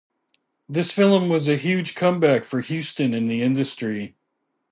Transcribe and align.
This 0.67 0.91
film 0.91 1.29
was 1.29 1.47
a 1.47 1.55
huge 1.55 1.93
comeback 1.93 2.43
for 2.43 2.59
Houston 2.59 3.13
in 3.13 3.27
the 3.27 3.43
industry. 3.43 4.15